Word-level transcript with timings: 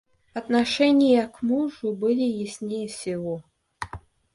Отношения 0.33 1.27
к 1.27 1.43
мужу 1.43 1.91
были 1.93 2.21
яснее 2.23 2.87
всего. 2.87 3.43